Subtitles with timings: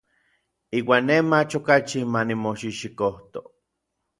[0.77, 3.39] Iuan nej mach okachi ma nimoxijxikojto.